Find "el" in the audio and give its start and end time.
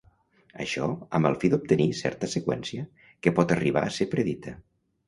1.31-1.37